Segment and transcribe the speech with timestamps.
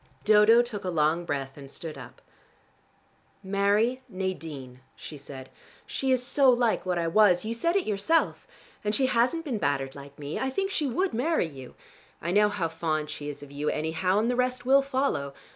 [0.25, 2.23] Dodo took a long breath and stood up.
[3.43, 5.51] "Marry Nadine," she said.
[5.85, 8.47] "She is so like what I was: you said it yourself.
[8.83, 10.39] And she hasn't been battered like me.
[10.39, 11.75] I think she would marry you.
[12.19, 15.35] I know how fond she is of you, anyhow, and the rest will follow.